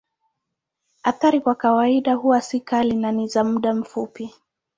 Athari 1.03 1.41
kwa 1.41 1.55
kawaida 1.55 2.13
huwa 2.15 2.41
si 2.41 2.59
kali 2.59 2.95
na 2.95 3.11
ni 3.11 3.27
za 3.27 3.43
muda 3.43 3.73
mfupi. 3.73 4.33